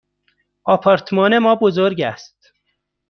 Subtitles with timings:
[0.63, 2.53] آپارتمان ما بزرگ است.